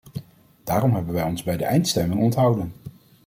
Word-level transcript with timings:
Daarom 0.63 0.93
hebben 0.95 1.13
wij 1.13 1.23
ons 1.23 1.43
bij 1.43 1.57
de 1.57 1.65
eindstemming 1.65 2.21
onthouden. 2.21 2.73